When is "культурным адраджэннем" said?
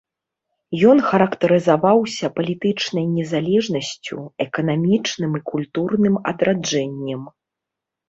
5.55-7.21